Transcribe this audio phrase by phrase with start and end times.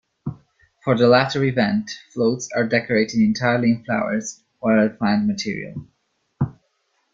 [0.83, 5.85] For the latter event, floats are decorated entirely in flowers or other plant material.